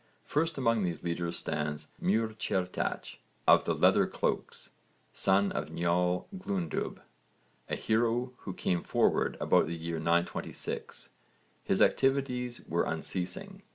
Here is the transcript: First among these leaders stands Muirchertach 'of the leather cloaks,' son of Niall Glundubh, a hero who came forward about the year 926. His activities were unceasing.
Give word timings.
First 0.25 0.57
among 0.57 0.81
these 0.83 1.03
leaders 1.03 1.37
stands 1.37 1.89
Muirchertach 2.01 3.17
'of 3.47 3.65
the 3.65 3.75
leather 3.75 4.07
cloaks,' 4.07 4.71
son 5.13 5.51
of 5.51 5.69
Niall 5.69 6.27
Glundubh, 6.35 7.01
a 7.69 7.75
hero 7.75 8.33
who 8.37 8.53
came 8.55 8.81
forward 8.81 9.37
about 9.39 9.67
the 9.67 9.77
year 9.77 9.99
926. 9.99 11.11
His 11.63 11.83
activities 11.83 12.61
were 12.67 12.81
unceasing. 12.85 13.61